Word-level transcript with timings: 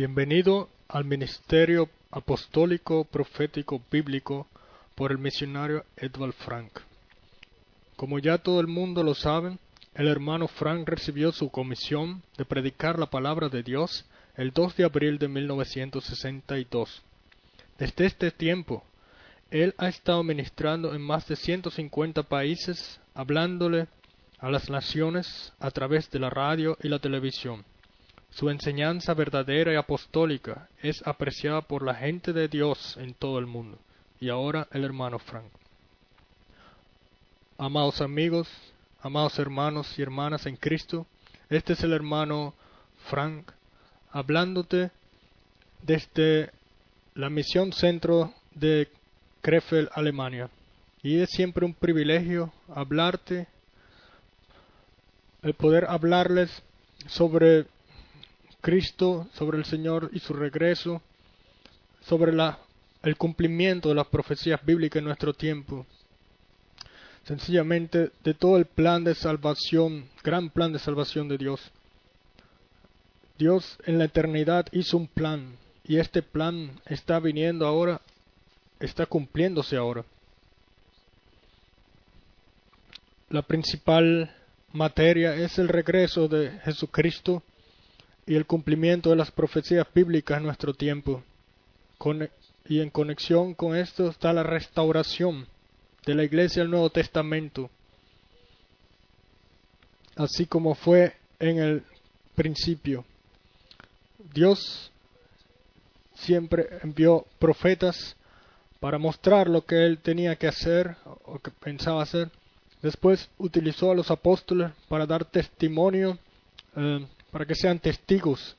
Bienvenido 0.00 0.70
al 0.88 1.04
Ministerio 1.04 1.90
Apostólico 2.10 3.04
Profético 3.04 3.82
Bíblico 3.92 4.46
por 4.94 5.12
el 5.12 5.18
misionario 5.18 5.84
Edvard 5.94 6.32
Frank. 6.32 6.72
Como 7.96 8.18
ya 8.18 8.38
todo 8.38 8.60
el 8.60 8.66
mundo 8.66 9.02
lo 9.02 9.14
sabe, 9.14 9.58
el 9.94 10.08
hermano 10.08 10.48
Frank 10.48 10.88
recibió 10.88 11.32
su 11.32 11.50
comisión 11.50 12.22
de 12.38 12.46
predicar 12.46 12.98
la 12.98 13.10
palabra 13.10 13.50
de 13.50 13.62
Dios 13.62 14.06
el 14.38 14.52
2 14.52 14.76
de 14.76 14.84
abril 14.84 15.18
de 15.18 15.28
1962. 15.28 17.02
Desde 17.78 18.06
este 18.06 18.30
tiempo, 18.30 18.82
él 19.50 19.74
ha 19.76 19.88
estado 19.88 20.24
ministrando 20.24 20.94
en 20.94 21.02
más 21.02 21.28
de 21.28 21.36
150 21.36 22.22
países, 22.22 22.98
hablándole 23.12 23.86
a 24.38 24.48
las 24.50 24.70
naciones 24.70 25.52
a 25.60 25.70
través 25.70 26.10
de 26.10 26.20
la 26.20 26.30
radio 26.30 26.78
y 26.82 26.88
la 26.88 27.00
televisión. 27.00 27.66
Su 28.30 28.48
enseñanza 28.48 29.12
verdadera 29.14 29.72
y 29.72 29.76
apostólica 29.76 30.68
es 30.82 31.06
apreciada 31.06 31.62
por 31.62 31.84
la 31.84 31.94
gente 31.94 32.32
de 32.32 32.48
Dios 32.48 32.96
en 32.96 33.14
todo 33.14 33.38
el 33.38 33.46
mundo. 33.46 33.78
Y 34.20 34.28
ahora 34.28 34.68
el 34.72 34.84
hermano 34.84 35.18
Frank. 35.18 35.50
Amados 37.58 38.00
amigos, 38.00 38.48
amados 39.02 39.38
hermanos 39.38 39.98
y 39.98 40.02
hermanas 40.02 40.46
en 40.46 40.56
Cristo, 40.56 41.06
este 41.50 41.72
es 41.72 41.82
el 41.82 41.92
hermano 41.92 42.54
Frank 43.08 43.50
hablándote 44.12 44.90
desde 45.82 46.50
la 47.14 47.28
misión 47.28 47.72
centro 47.72 48.32
de 48.54 48.88
Krefeld, 49.42 49.88
Alemania. 49.92 50.48
Y 51.02 51.18
es 51.20 51.30
siempre 51.30 51.64
un 51.64 51.74
privilegio 51.74 52.52
hablarte, 52.74 53.48
el 55.42 55.54
poder 55.54 55.86
hablarles 55.88 56.62
sobre 57.06 57.66
Cristo, 58.60 59.28
sobre 59.34 59.58
el 59.58 59.64
Señor 59.64 60.10
y 60.12 60.18
su 60.18 60.32
regreso, 60.32 61.02
sobre 62.02 62.32
la, 62.32 62.58
el 63.02 63.16
cumplimiento 63.16 63.88
de 63.88 63.94
las 63.94 64.06
profecías 64.06 64.64
bíblicas 64.64 64.98
en 65.00 65.06
nuestro 65.06 65.32
tiempo. 65.32 65.86
Sencillamente 67.24 68.10
de 68.24 68.34
todo 68.34 68.56
el 68.56 68.66
plan 68.66 69.04
de 69.04 69.14
salvación, 69.14 70.08
gran 70.22 70.50
plan 70.50 70.72
de 70.72 70.78
salvación 70.78 71.28
de 71.28 71.38
Dios. 71.38 71.60
Dios 73.38 73.78
en 73.86 73.98
la 73.98 74.04
eternidad 74.04 74.66
hizo 74.72 74.96
un 74.96 75.06
plan 75.06 75.56
y 75.84 75.98
este 75.98 76.22
plan 76.22 76.80
está 76.86 77.18
viniendo 77.20 77.66
ahora, 77.66 78.00
está 78.78 79.06
cumpliéndose 79.06 79.76
ahora. 79.76 80.04
La 83.28 83.42
principal 83.42 84.34
materia 84.72 85.34
es 85.36 85.58
el 85.58 85.68
regreso 85.68 86.28
de 86.28 86.50
Jesucristo 86.64 87.42
y 88.30 88.36
el 88.36 88.46
cumplimiento 88.46 89.10
de 89.10 89.16
las 89.16 89.32
profecías 89.32 89.88
bíblicas 89.92 90.38
en 90.38 90.44
nuestro 90.44 90.72
tiempo. 90.72 91.24
y 92.68 92.78
en 92.78 92.90
conexión 92.90 93.54
con 93.54 93.74
esto 93.74 94.08
está 94.08 94.32
la 94.32 94.44
restauración 94.44 95.48
de 96.06 96.14
la 96.14 96.22
iglesia 96.22 96.62
del 96.62 96.70
Nuevo 96.70 96.90
Testamento, 96.90 97.68
así 100.14 100.46
como 100.46 100.76
fue 100.76 101.16
en 101.40 101.58
el 101.58 101.82
principio. 102.36 103.04
Dios 104.32 104.92
siempre 106.14 106.68
envió 106.84 107.26
profetas 107.40 108.14
para 108.78 108.98
mostrar 108.98 109.48
lo 109.48 109.66
que 109.66 109.86
él 109.86 109.98
tenía 109.98 110.36
que 110.36 110.46
hacer 110.46 110.94
o 111.24 111.40
que 111.40 111.50
pensaba 111.50 112.04
hacer. 112.04 112.30
Después 112.80 113.28
utilizó 113.38 113.90
a 113.90 113.96
los 113.96 114.08
apóstoles 114.08 114.70
para 114.88 115.04
dar 115.04 115.24
testimonio 115.24 116.16
eh, 116.76 117.04
para 117.30 117.46
que 117.46 117.54
sean 117.54 117.78
testigos 117.78 118.56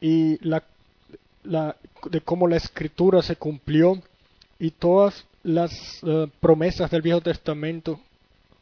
y 0.00 0.38
la, 0.46 0.62
la, 1.44 1.76
de 2.10 2.20
cómo 2.20 2.48
la 2.48 2.56
escritura 2.56 3.22
se 3.22 3.36
cumplió 3.36 4.02
y 4.58 4.70
todas 4.70 5.24
las 5.42 5.72
eh, 6.02 6.28
promesas 6.40 6.90
del 6.90 7.02
Viejo 7.02 7.20
Testamento 7.20 8.00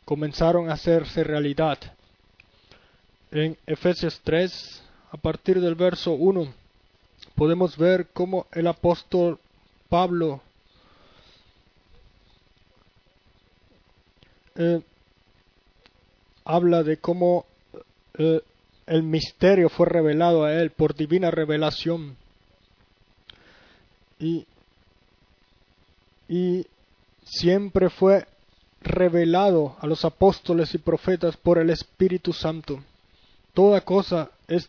comenzaron 0.05 0.71
a 0.71 0.75
hacerse 0.75 1.25
realidad. 1.25 1.79
En 3.31 3.57
Efesios 3.67 4.21
3, 4.25 4.83
a 5.13 5.17
partir 5.17 5.61
del 5.61 5.75
verso 5.75 6.13
1, 6.13 6.53
podemos 7.35 7.77
ver 7.77 8.09
cómo 8.13 8.47
el 8.53 8.67
apóstol 8.67 9.39
Pablo 9.89 10.41
eh, 14.57 14.81
habla 16.45 16.83
de 16.83 16.97
cómo 16.97 17.45
eh, 18.19 18.41
el 18.87 19.03
misterio 19.03 19.69
fue 19.69 19.87
revelado 19.87 20.45
a 20.45 20.53
él 20.55 20.71
por 20.71 20.95
divina 20.95 21.31
revelación. 21.31 22.17
Y, 24.19 24.47
y 26.29 26.67
siempre 27.25 27.89
fue 27.91 28.27
revelado 28.83 29.77
a 29.81 29.87
los 29.87 30.05
apóstoles 30.05 30.75
y 30.75 30.79
profetas 30.79 31.37
por 31.37 31.59
el 31.59 31.71
Espíritu 31.71 32.33
Santo. 32.33 32.83
Toda 33.55 33.83
cosa 33.83 34.31
es, 34.49 34.69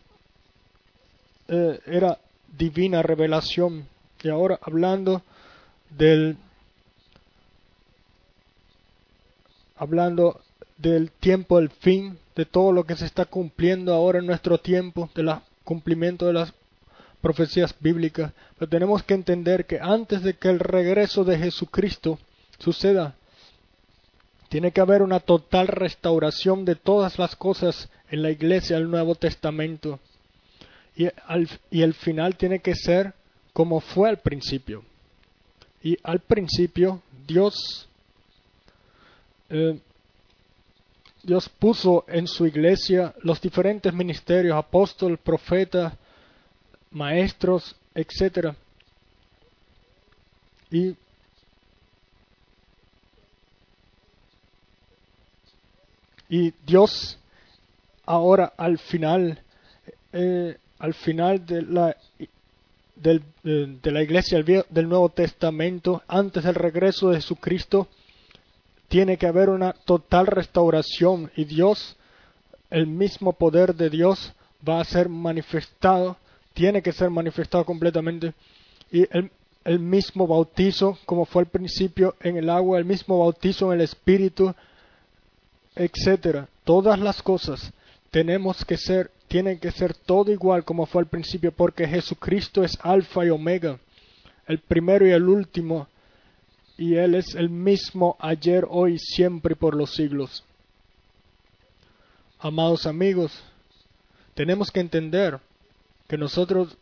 eh, 1.48 1.80
era 1.86 2.18
divina 2.58 3.02
revelación. 3.02 3.88
Y 4.24 4.30
ahora 4.30 4.60
hablando 4.62 5.24
del 5.90 6.38
hablando 9.76 10.40
del 10.82 11.12
tiempo 11.12 11.58
del 11.60 11.70
fin, 11.70 12.18
de 12.36 12.46
todo 12.46 12.72
lo 12.72 12.86
que 12.86 12.96
se 12.96 13.06
está 13.06 13.26
cumpliendo 13.26 13.94
ahora 13.94 14.20
en 14.20 14.26
nuestro 14.26 14.58
tiempo, 14.58 15.10
del 15.16 15.32
cumplimiento 15.64 16.26
de 16.26 16.34
las 16.34 16.54
profecías 17.22 17.76
bíblicas. 17.80 18.34
Pero 18.58 18.70
tenemos 18.70 19.04
que 19.04 19.14
entender 19.14 19.66
que 19.66 19.80
antes 19.80 20.24
de 20.24 20.34
que 20.34 20.50
el 20.50 20.60
regreso 20.60 21.24
de 21.24 21.38
Jesucristo 21.38 22.20
suceda, 22.60 23.16
tiene 24.50 24.72
que 24.72 24.82
haber 24.82 25.02
una 25.02 25.20
total 25.20 25.68
restauración 25.68 26.66
de 26.66 26.76
todas 26.76 27.18
las 27.18 27.36
cosas 27.36 27.90
en 28.10 28.22
la 28.22 28.32
iglesia 28.32 28.76
del 28.76 28.90
Nuevo 28.90 29.16
Testamento. 29.16 30.00
Y, 30.96 31.08
y 31.70 31.82
el 31.82 31.94
final 31.94 32.36
tiene 32.36 32.60
que 32.60 32.76
ser 32.76 33.14
como 33.54 33.80
fue 33.80 34.10
al 34.10 34.18
principio. 34.18 34.84
Y 35.84 35.98
al 36.04 36.20
principio 36.20 37.02
Dios 37.26 37.88
eh, 39.50 39.80
Dios 41.24 41.50
puso 41.50 42.06
en 42.08 42.28
su 42.28 42.46
iglesia 42.46 43.14
los 43.22 43.40
diferentes 43.42 43.94
ministerios, 43.94 44.58
apóstol, 44.58 45.18
profeta, 45.18 45.98
maestros, 46.92 47.76
etc. 47.94 48.54
Y 50.72 50.96
y 56.30 56.54
Dios 56.66 57.20
ahora 58.06 58.54
al 58.58 58.80
final 58.80 59.38
eh, 60.14 60.58
al 60.80 60.94
final 60.94 61.46
de 61.46 61.62
la 61.62 61.98
del, 62.96 63.24
de 63.44 63.92
la 63.92 64.04
iglesia 64.04 64.44
del 64.44 64.88
Nuevo 64.88 65.10
Testamento 65.10 66.04
antes 66.08 66.44
del 66.44 66.56
regreso 66.56 67.10
de 67.10 67.18
Jesucristo 67.18 67.88
tiene 68.92 69.16
que 69.16 69.26
haber 69.26 69.48
una 69.48 69.72
total 69.72 70.28
restauración 70.28 71.32
y 71.38 71.46
Dios, 71.46 71.96
el 72.70 72.88
mismo 72.88 73.32
poder 73.32 73.74
de 73.74 73.90
Dios 73.90 74.34
va 74.68 74.82
a 74.82 74.84
ser 74.84 75.08
manifestado, 75.08 76.18
tiene 76.54 76.82
que 76.82 76.92
ser 76.92 77.10
manifestado 77.10 77.64
completamente 77.64 78.34
y 78.92 79.08
el, 79.64 79.80
mismo 79.80 80.28
bautizo, 80.28 80.98
como 81.06 81.24
fue 81.24 81.44
al 81.44 81.48
principio 81.48 82.16
en 82.20 82.36
el 82.36 82.50
agua, 82.50 82.80
el 82.80 82.84
mismo 82.84 83.20
bautizo 83.20 83.72
en 83.72 83.80
el 83.80 83.86
Espíritu, 83.86 84.54
etcétera. 85.74 86.50
Todas 86.66 87.00
las 87.00 87.22
cosas 87.22 87.72
tenemos 88.10 88.66
que 88.66 88.76
ser, 88.76 89.10
tienen 89.30 89.58
que 89.58 89.72
ser 89.72 89.94
todo 89.94 90.34
igual 90.34 90.66
como 90.66 90.86
fue 90.86 91.04
al 91.04 91.08
principio, 91.08 91.54
porque 91.54 91.88
Jesucristo 91.88 92.62
es 92.62 92.78
alfa 92.82 93.26
y 93.26 93.30
omega, 93.30 93.80
el 94.48 94.60
primero 94.60 95.08
y 95.08 95.12
el 95.12 95.30
último, 95.30 95.88
y 96.82 96.96
Él 96.96 97.14
es 97.14 97.36
el 97.36 97.52
mismo 97.52 98.18
ayer, 98.20 98.66
hoy, 98.68 98.98
siempre 98.98 99.54
y 99.54 99.56
por 99.56 99.76
los 99.76 99.94
siglos. 99.94 100.44
Amados 102.40 102.88
amigos, 102.88 103.32
tenemos 104.34 104.72
que 104.72 104.80
entender 104.80 105.40
que 106.08 106.18
nosotros 106.18 106.76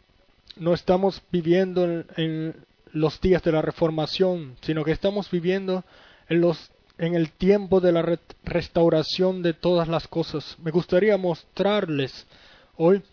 no 0.56 0.74
estamos 0.74 1.22
viviendo 1.34 2.06
en, 2.16 2.56
los 2.94 3.20
días 3.20 3.44
de 3.44 3.52
la 3.52 3.62
reformación, 3.62 4.56
sino 4.62 4.86
que 4.86 4.94
estamos 4.94 5.30
viviendo 5.30 5.84
en, 6.30 6.40
los, 6.40 6.72
en 6.98 7.14
el 7.14 7.34
tiempo 7.34 7.82
de 7.82 7.92
la 7.92 8.20
restauración 8.46 9.44
de 9.44 9.54
todas 9.54 9.90
las 9.90 10.08
cosas. 10.08 10.56
Me 10.64 10.72
gustaría 10.72 11.18
mostrarles 11.18 12.26
hoy 12.78 13.04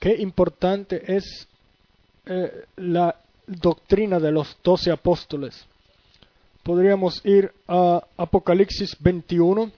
qué 0.00 0.16
importante 0.16 1.14
es 1.14 1.46
eh, 2.26 2.64
la 2.74 3.14
doctrina 3.46 4.18
de 4.18 4.32
los 4.32 4.58
doce 4.64 4.90
apóstoles 4.90 5.64
podríamos 6.62 7.20
ir 7.24 7.52
a 7.66 8.02
Apocalipsis 8.16 8.96
21, 9.00 9.70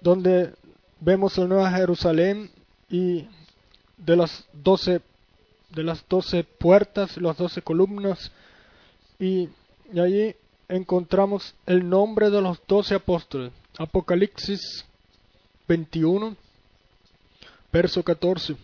donde 0.00 0.54
vemos 1.00 1.36
la 1.38 1.46
Nueva 1.46 1.70
Jerusalén 1.72 2.50
y 2.88 3.26
de 3.96 4.16
las 4.16 4.44
doce 4.52 5.00
de 5.74 5.84
las 5.84 6.04
doce 6.08 6.44
puertas, 6.44 7.16
las 7.16 7.36
doce 7.36 7.62
columnas, 7.62 8.32
y, 9.18 9.48
y 9.92 10.00
allí 10.00 10.34
encontramos 10.68 11.54
el 11.66 11.88
nombre 11.88 12.30
de 12.30 12.40
los 12.40 12.60
doce 12.66 12.94
apóstoles. 12.94 13.52
Apocalipsis 13.78 14.84
21, 15.68 16.36
verso 17.72 18.02
14. 18.02 18.56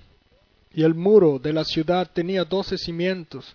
Y 0.74 0.82
el 0.82 0.94
muro 0.94 1.38
de 1.38 1.52
la 1.52 1.64
ciudad 1.64 2.10
tenía 2.12 2.44
doce 2.44 2.76
cimientos, 2.76 3.54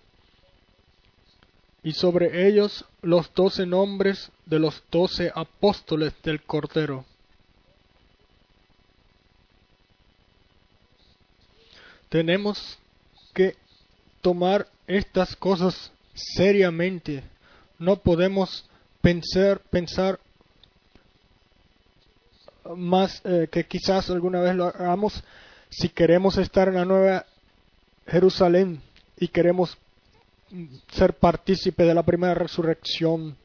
y 1.82 1.92
sobre 1.92 2.46
ellos 2.46 2.84
los 3.02 3.32
doce 3.34 3.66
nombres 3.66 4.30
de 4.46 4.58
los 4.58 4.82
doce 4.90 5.32
apóstoles 5.34 6.14
del 6.22 6.42
Cordero. 6.42 7.04
Tenemos 12.08 12.78
que 13.34 13.56
tomar 14.20 14.68
estas 14.86 15.34
cosas 15.34 15.90
seriamente. 16.14 17.24
No 17.78 17.96
podemos 17.96 18.68
pensar, 19.00 19.60
pensar 19.70 20.20
más 22.76 23.20
eh, 23.24 23.48
que 23.50 23.64
quizás 23.64 24.08
alguna 24.10 24.40
vez 24.40 24.54
lo 24.54 24.66
hagamos 24.66 25.24
si 25.70 25.88
queremos 25.88 26.36
estar 26.36 26.68
en 26.68 26.74
la 26.74 26.84
nueva 26.84 27.26
Jerusalén 28.06 28.80
y 29.18 29.28
queremos 29.28 29.76
ser 30.90 31.14
partícipe 31.14 31.84
de 31.84 31.94
la 31.94 32.02
primera 32.02 32.34
resurrección. 32.34 33.36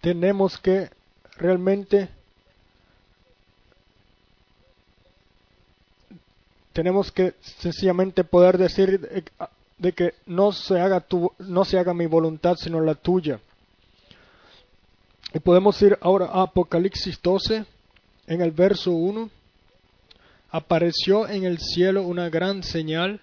Tenemos 0.00 0.58
que 0.58 0.90
realmente 1.36 2.08
tenemos 6.72 7.10
que 7.10 7.34
sencillamente 7.40 8.24
poder 8.24 8.56
decir 8.56 9.24
de, 9.78 9.92
que 9.92 10.14
no 10.26 10.52
se 10.52 10.78
haga 10.78 11.00
tu, 11.00 11.32
no 11.38 11.64
se 11.64 11.78
haga 11.78 11.94
mi 11.94 12.06
voluntad 12.06 12.56
sino 12.56 12.80
la 12.80 12.94
tuya. 12.94 13.40
Y 15.32 15.38
podemos 15.40 15.80
ir 15.82 15.98
ahora 16.00 16.26
a 16.26 16.42
Apocalipsis 16.42 17.20
12 17.22 17.64
en 18.26 18.40
el 18.40 18.50
verso 18.50 18.92
1. 18.92 19.30
Apareció 20.50 21.28
en 21.28 21.44
el 21.44 21.58
cielo 21.60 22.02
una 22.02 22.28
gran 22.28 22.62
señal, 22.62 23.20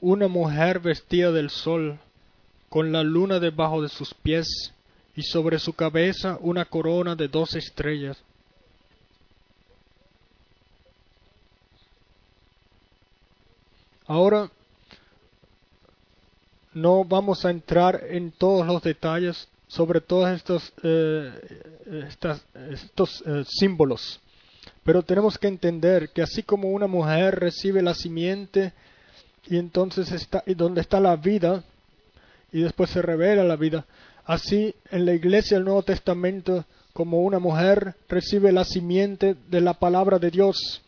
una 0.00 0.28
mujer 0.28 0.80
vestida 0.80 1.32
del 1.32 1.50
sol, 1.50 1.98
con 2.68 2.92
la 2.92 3.02
luna 3.02 3.38
debajo 3.38 3.82
de 3.82 3.88
sus 3.88 4.14
pies, 4.14 4.72
y 5.16 5.22
sobre 5.22 5.58
su 5.58 5.72
cabeza 5.72 6.38
una 6.40 6.64
corona 6.64 7.14
de 7.14 7.28
dos 7.28 7.54
estrellas. 7.54 8.16
Ahora 14.06 14.50
no 16.72 17.04
vamos 17.04 17.44
a 17.44 17.50
entrar 17.50 18.02
en 18.08 18.32
todos 18.32 18.66
los 18.66 18.82
detalles 18.82 19.48
sobre 19.68 20.00
todos 20.00 20.30
estos, 20.30 20.72
eh, 20.82 22.08
estos 22.72 23.22
eh, 23.24 23.44
símbolos, 23.46 24.20
pero 24.82 25.02
tenemos 25.02 25.38
que 25.38 25.46
entender 25.46 26.10
que 26.10 26.22
así 26.22 26.42
como 26.42 26.70
una 26.70 26.88
mujer 26.88 27.38
recibe 27.38 27.82
la 27.82 27.94
simiente 27.94 28.72
y 29.50 29.58
entonces 29.58 30.10
está 30.12 30.42
y 30.46 30.54
donde 30.54 30.80
está 30.80 31.00
la 31.00 31.16
vida 31.16 31.64
y 32.52 32.62
después 32.62 32.88
se 32.90 33.02
revela 33.02 33.42
la 33.42 33.56
vida, 33.56 33.84
así 34.24 34.74
en 34.90 35.04
la 35.04 35.12
iglesia 35.12 35.56
del 35.56 35.64
Nuevo 35.64 35.82
Testamento 35.82 36.64
como 36.92 37.20
una 37.22 37.40
mujer 37.40 37.96
recibe 38.08 38.52
la 38.52 38.64
simiente 38.64 39.36
de 39.48 39.60
la 39.60 39.74
palabra 39.74 40.18
de 40.18 40.30
Dios 40.30 40.80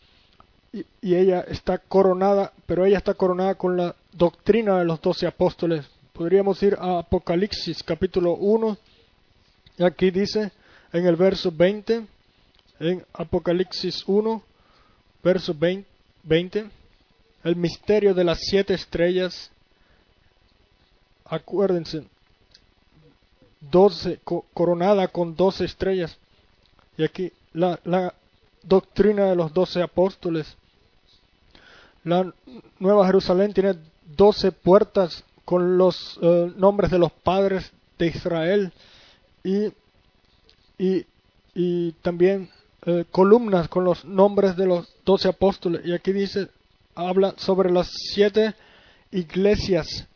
y, 0.71 1.13
ella 1.13 1.41
está 1.41 1.77
coronada, 1.77 2.51
pero 2.65 2.85
ella 2.85 2.97
está 2.97 3.13
coronada 3.13 3.55
con 3.55 3.77
la 3.77 3.95
doctrina 4.11 4.79
de 4.79 4.85
los 4.85 4.99
doce 5.01 5.27
apóstoles. 5.27 5.85
Podríamos 6.13 6.63
ir 6.63 6.75
a 6.79 6.99
Apocalipsis 6.99 7.83
capítulo 7.83 8.33
1, 8.33 8.77
y 9.77 9.83
aquí 9.83 10.09
dice 10.09 10.51
en 10.91 11.05
el 11.05 11.15
verso 11.15 11.51
20, 11.51 12.05
en 12.79 13.05
Apocalipsis 13.13 14.03
1, 14.07 14.41
verso 15.23 15.55
20, 15.55 16.65
el 17.43 17.55
misterio 17.55 18.13
de 18.13 18.23
las 18.23 18.39
siete 18.39 18.73
estrellas, 18.73 19.51
acuérdense, 21.25 22.03
doce, 23.59 24.19
coronada 24.53 25.07
con 25.07 25.35
doce 25.35 25.65
estrellas, 25.65 26.17
y 26.97 27.03
aquí 27.03 27.31
la, 27.53 27.79
la 27.83 28.13
doctrina 28.63 29.25
de 29.25 29.35
los 29.35 29.53
doce 29.53 29.81
apóstoles, 29.81 30.55
la 32.03 32.33
Nueva 32.79 33.05
Jerusalén 33.05 33.53
tiene 33.53 33.75
doce 34.15 34.51
puertas 34.51 35.23
con 35.45 35.77
los 35.77 36.19
eh, 36.21 36.51
nombres 36.55 36.91
de 36.91 36.99
los 36.99 37.11
padres 37.11 37.71
de 37.97 38.07
Israel 38.07 38.73
y, 39.43 39.67
y, 40.77 41.05
y 41.53 41.91
también 42.01 42.49
eh, 42.85 43.05
columnas 43.11 43.67
con 43.67 43.83
los 43.85 44.03
nombres 44.03 44.55
de 44.57 44.65
los 44.65 44.93
doce 45.05 45.29
apóstoles. 45.29 45.85
Y 45.85 45.93
aquí 45.93 46.11
dice, 46.11 46.49
habla 46.95 47.33
sobre 47.37 47.71
las 47.71 47.89
siete 48.13 48.53
iglesias, 49.11 50.07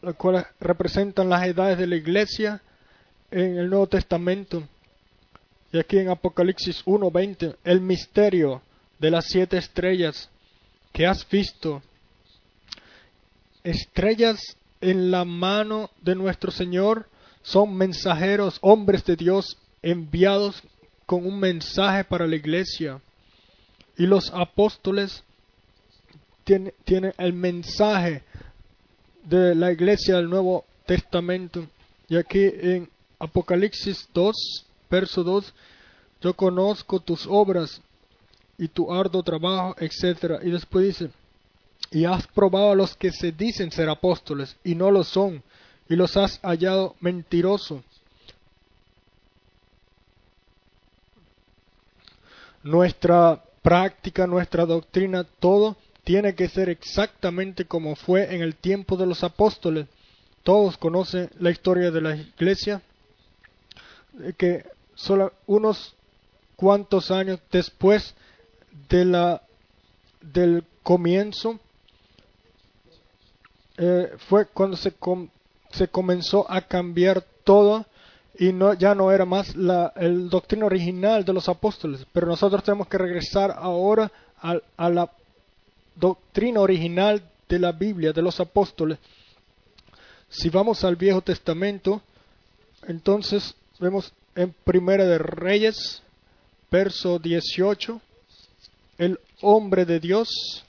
las 0.00 0.14
cuales 0.16 0.44
representan 0.60 1.28
las 1.28 1.46
edades 1.46 1.78
de 1.78 1.86
la 1.86 1.96
iglesia 1.96 2.60
en 3.30 3.58
el 3.58 3.70
Nuevo 3.70 3.86
Testamento. 3.86 4.62
Y 5.72 5.78
aquí 5.78 5.98
en 5.98 6.10
Apocalipsis 6.10 6.84
1.20, 6.84 7.56
el 7.64 7.80
misterio 7.80 8.60
de 8.98 9.10
las 9.10 9.24
siete 9.26 9.56
estrellas 9.56 10.28
que 10.92 11.06
has 11.06 11.28
visto, 11.28 11.82
estrellas 13.64 14.56
en 14.80 15.10
la 15.10 15.24
mano 15.24 15.90
de 16.02 16.14
nuestro 16.14 16.50
Señor, 16.50 17.08
son 17.42 17.74
mensajeros, 17.74 18.58
hombres 18.60 19.04
de 19.04 19.16
Dios, 19.16 19.56
enviados 19.82 20.62
con 21.06 21.26
un 21.26 21.40
mensaje 21.40 22.04
para 22.04 22.26
la 22.26 22.36
iglesia. 22.36 23.00
Y 24.02 24.06
los 24.08 24.32
apóstoles 24.34 25.22
tienen, 26.42 27.14
el 27.18 27.32
mensaje 27.32 28.24
de 29.22 29.54
la 29.54 29.70
iglesia 29.70 30.16
del 30.16 30.28
Nuevo 30.28 30.64
Testamento. 30.86 31.68
Y 32.08 32.16
aquí 32.16 32.40
en 32.42 32.90
Apocalipsis 33.20 34.08
2, 34.12 34.34
verso 34.90 35.22
2, 35.22 35.54
yo 36.20 36.34
conozco 36.34 36.98
tus 36.98 37.28
obras 37.28 37.80
y 38.58 38.66
tu 38.66 38.92
arduo 38.92 39.22
trabajo, 39.22 39.76
etc. 39.78 40.42
Y 40.42 40.50
después 40.50 40.84
dice, 40.84 41.10
y 41.92 42.04
has 42.04 42.26
probado 42.26 42.72
a 42.72 42.74
los 42.74 42.96
que 42.96 43.12
se 43.12 43.30
dicen 43.30 43.70
ser 43.70 43.88
apóstoles 43.88 44.56
y 44.64 44.74
no 44.74 44.90
lo 44.90 45.04
son, 45.04 45.44
y 45.88 45.94
los 45.94 46.16
has 46.16 46.40
hallado 46.40 46.96
mentiroso. 46.98 47.84
Nuestra 52.64 53.40
práctica, 53.62 54.26
nuestra 54.26 54.66
doctrina, 54.66 55.24
todo 55.24 55.76
tiene 56.04 56.34
que 56.34 56.48
ser 56.48 56.68
exactamente 56.68 57.64
como 57.64 57.94
fue 57.94 58.34
en 58.34 58.42
el 58.42 58.56
tiempo 58.56 58.96
de 58.96 59.06
los 59.06 59.22
apóstoles. 59.22 59.86
Todos 60.42 60.76
conocen 60.76 61.30
la 61.38 61.50
historia 61.50 61.90
de 61.92 62.00
la 62.00 62.16
iglesia, 62.16 62.82
que 64.36 64.66
solo 64.94 65.32
unos 65.46 65.94
cuantos 66.56 67.10
años 67.10 67.40
después 67.50 68.14
de 68.88 69.04
la, 69.04 69.42
del 70.20 70.64
comienzo 70.82 71.60
eh, 73.78 74.12
fue 74.28 74.46
cuando 74.46 74.76
se, 74.76 74.92
se 75.70 75.88
comenzó 75.88 76.50
a 76.50 76.62
cambiar 76.62 77.24
todo 77.44 77.86
y 78.38 78.52
no, 78.52 78.74
ya 78.74 78.94
no 78.94 79.12
era 79.12 79.24
más 79.24 79.54
la 79.56 79.92
el 79.96 80.30
doctrina 80.30 80.66
original 80.66 81.24
de 81.24 81.32
los 81.32 81.48
apóstoles, 81.48 82.06
pero 82.12 82.26
nosotros 82.26 82.62
tenemos 82.62 82.88
que 82.88 82.98
regresar 82.98 83.54
ahora 83.56 84.10
a, 84.40 84.56
a 84.76 84.90
la 84.90 85.10
doctrina 85.94 86.60
original 86.60 87.22
de 87.48 87.58
la 87.58 87.72
Biblia, 87.72 88.12
de 88.12 88.22
los 88.22 88.40
apóstoles. 88.40 88.98
Si 90.30 90.48
vamos 90.48 90.82
al 90.84 90.96
Viejo 90.96 91.20
Testamento, 91.20 92.00
entonces 92.88 93.54
vemos 93.78 94.12
en 94.34 94.54
Primera 94.64 95.04
de 95.04 95.18
Reyes, 95.18 96.02
verso 96.70 97.18
18, 97.18 98.00
el 98.98 99.20
hombre 99.42 99.84
de 99.84 100.00
Dios 100.00 100.64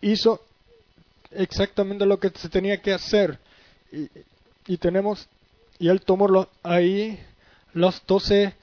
hizo 0.00 0.40
exactamente 1.30 2.06
lo 2.06 2.18
que 2.18 2.30
se 2.30 2.48
tenía 2.48 2.80
que 2.80 2.92
hacer. 2.92 3.38
Tenemos, 4.76 5.28
y 5.78 5.88
él 5.88 6.02
tomó 6.02 6.48
ahí 6.62 7.18
los 7.72 8.02
doce, 8.06 8.54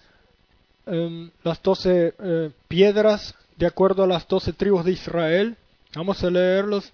em, 0.86 1.32
las 1.44 1.62
doce 1.62 2.14
eh, 2.20 2.52
piedras 2.68 3.34
de 3.58 3.66
acuerdo 3.66 4.04
a 4.04 4.08
las 4.08 4.28
doce 4.28 4.54
tribus 4.54 4.86
de 4.86 4.92
Israel. 4.92 5.58
Vamos 5.96 6.24
a 6.24 6.30
leerlos 6.30 6.92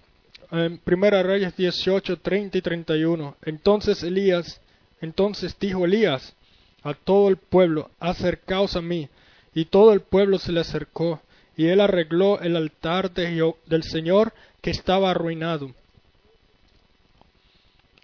en 0.50 0.78
Primera 0.78 1.22
Reyes 1.22 1.56
18, 1.56 2.18
30 2.18 2.58
y 2.58 2.62
31. 2.62 3.36
Entonces 3.44 4.02
Elías, 4.02 4.60
entonces 5.00 5.56
dijo 5.58 5.84
Elías 5.84 6.34
a 6.82 6.94
todo 6.94 7.28
el 7.28 7.36
pueblo, 7.36 7.90
acercaos 8.00 8.76
a 8.76 8.80
mí. 8.80 9.08
y 9.54 9.66
todo 9.66 9.92
el 9.92 10.00
pueblo 10.00 10.38
se 10.38 10.50
le 10.50 10.60
acercó, 10.60 11.20
y 11.58 11.66
él 11.66 11.82
arregló 11.82 12.40
el 12.40 12.56
altar 12.56 13.12
de 13.12 13.52
del 13.66 13.82
Señor 13.82 14.32
que 14.62 14.70
estaba 14.70 15.10
arruinado. 15.10 15.72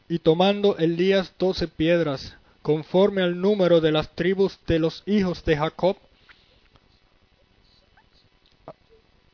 Y 0.08 0.20
tomando 0.20 0.76
Elías 0.78 1.32
doce 1.38 1.68
piedras, 1.68 2.34
conforme 2.62 3.22
al 3.22 3.40
número 3.40 3.80
de 3.80 3.92
las 3.92 4.14
tribus 4.14 4.58
de 4.66 4.78
los 4.78 5.02
hijos 5.06 5.44
de 5.44 5.56
Jacob, 5.56 5.96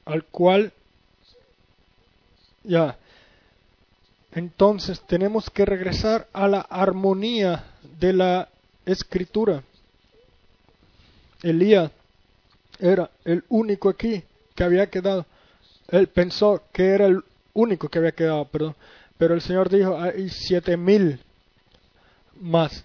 al 0.04 0.24
cual 0.24 0.72
ya 2.64 2.98
entonces 4.32 5.00
tenemos 5.06 5.48
que 5.48 5.64
regresar 5.64 6.26
a 6.32 6.48
la 6.48 6.60
armonía 6.60 7.64
de 8.00 8.12
la 8.12 8.48
escritura. 8.84 9.62
Elías 11.42 11.90
era 12.80 13.10
el 13.24 13.44
único 13.48 13.88
aquí 13.88 14.24
que 14.56 14.64
había 14.64 14.90
quedado. 14.90 15.24
Él 15.88 16.08
pensó 16.08 16.62
que 16.72 16.86
era 16.86 17.06
el 17.06 17.22
único 17.52 17.88
que 17.88 17.98
había 17.98 18.12
quedado, 18.12 18.44
perdón. 18.46 18.74
Pero 19.18 19.34
el 19.34 19.40
Señor 19.40 19.68
dijo, 19.68 19.98
hay 19.98 20.28
siete 20.28 20.76
mil 20.76 21.20
más. 22.40 22.84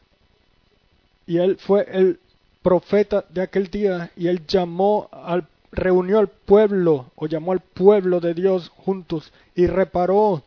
Y 1.25 1.37
él 1.37 1.57
fue 1.57 1.87
el 1.91 2.19
profeta 2.61 3.25
de 3.29 3.41
aquel 3.41 3.67
día 3.67 4.11
y 4.15 4.27
él 4.27 4.45
llamó 4.47 5.09
al, 5.11 5.47
reunió 5.71 6.19
al 6.19 6.27
pueblo 6.27 7.11
o 7.15 7.27
llamó 7.27 7.51
al 7.51 7.61
pueblo 7.61 8.19
de 8.19 8.33
Dios 8.33 8.69
juntos 8.69 9.31
y 9.55 9.67
reparó 9.67 10.43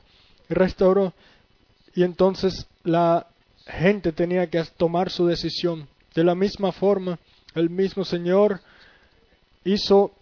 y 0.48 0.54
restauró. 0.54 1.12
Y 1.94 2.02
entonces 2.02 2.66
la 2.84 3.26
gente 3.66 4.12
tenía 4.12 4.48
que 4.48 4.62
tomar 4.76 5.10
su 5.10 5.26
decisión. 5.26 5.88
De 6.14 6.24
la 6.24 6.34
misma 6.34 6.72
forma, 6.72 7.18
el 7.54 7.70
mismo 7.70 8.04
Señor 8.04 8.60
hizo 9.64 10.12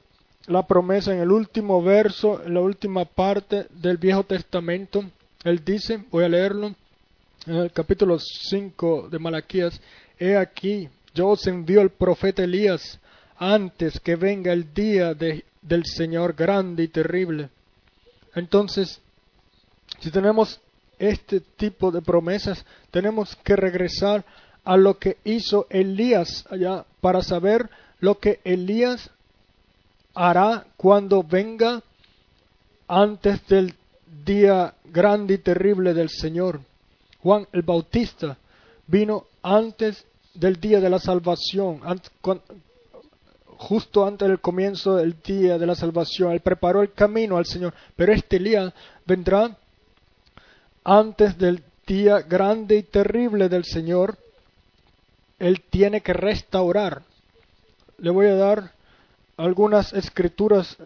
la 0.47 0.67
promesa 0.67 1.13
en 1.13 1.21
el 1.21 1.31
último 1.31 1.83
verso, 1.83 2.43
en 2.45 2.55
la 2.55 2.61
última 2.61 3.05
parte 3.05 3.67
del 3.71 3.97
Viejo 3.97 4.25
Testamento. 4.25 5.05
Él 5.45 5.65
dice, 5.65 6.05
voy 6.11 6.25
a 6.25 6.29
leerlo, 6.29 6.75
en 7.47 7.55
el 7.55 7.73
capítulo 7.73 8.19
5 8.19 9.09
de 9.11 9.19
Malaquías, 9.19 9.81
He 10.19 10.37
aquí, 10.37 10.87
yo 11.15 11.29
os 11.29 11.47
envío 11.47 11.81
el 11.81 11.89
profeta 11.89 12.45
Elías 12.45 13.01
antes 13.39 13.99
que 14.01 14.17
venga 14.17 14.53
el 14.53 14.75
día 14.75 15.15
de, 15.15 15.47
del 15.63 15.87
Señor 15.87 16.35
grande 16.35 16.83
y 16.83 16.89
terrible. 16.89 17.49
Entonces, 18.35 19.01
si 20.01 20.11
tenemos 20.11 20.61
este 20.99 21.41
tipo 21.41 21.91
de 21.91 22.03
promesas, 22.03 22.63
tenemos 22.91 23.35
que 23.37 23.57
regresar 23.57 24.27
a 24.63 24.77
lo 24.77 24.99
que 24.99 25.17
hizo 25.25 25.67
Elías 25.71 26.45
allá 26.51 26.85
para 27.01 27.23
saber 27.23 27.71
lo 27.99 28.19
que 28.19 28.41
Elías 28.45 29.11
hará 30.15 30.67
cuando 30.77 31.23
venga 31.23 31.83
antes 32.87 33.47
del 33.47 33.75
día 34.25 34.75
grande 34.85 35.35
y 35.35 35.39
terrible 35.39 35.95
del 35.95 36.09
Señor. 36.09 36.61
Juan 37.23 37.47
el 37.53 37.63
Bautista 37.63 38.37
vino 38.87 39.27
antes 39.43 40.05
del 40.35 40.61
día 40.61 40.81
de 40.81 40.91
la 40.91 40.99
salvación, 40.99 41.81
justo 43.47 44.07
antes 44.07 44.29
del 44.29 44.41
comienzo 44.41 44.97
del 44.97 45.21
día 45.23 45.59
de 45.59 45.67
la 45.67 45.75
salvación. 45.75 46.33
Él 46.33 46.41
preparó 46.41 46.83
el 46.83 46.93
camino 46.93 47.37
al 47.37 47.47
Señor, 47.47 47.75
pero 47.95 48.13
este 48.13 48.39
día 48.39 48.73
vendrá 49.07 49.57
antes 50.83 51.37
del 51.37 51.63
día 51.87 52.21
grande 52.21 52.79
y 52.79 52.83
terrible 52.83 53.49
del 53.49 53.65
Señor. 53.65 54.17
Él 55.39 55.63
tiene 55.69 56.01
que 56.01 56.13
restaurar. 56.13 57.03
Le 57.99 58.11
voy 58.11 58.27
a 58.27 58.35
dar 58.35 58.73
algunas 59.37 59.93
escrituras 59.93 60.77